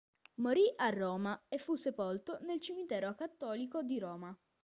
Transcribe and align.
Morì 0.39 0.63
a 0.77 0.89
Roma 0.89 1.39
e 1.47 1.59
fu 1.59 1.75
sepolto 1.75 2.39
nel 2.41 2.59
cimitero 2.59 3.07
acattolico 3.09 3.83
di 3.83 3.99
Roma. 3.99 4.35